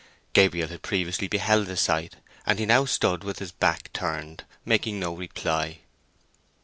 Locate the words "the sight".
1.67-2.15